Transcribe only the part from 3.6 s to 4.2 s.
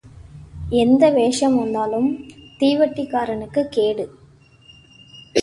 கேடு.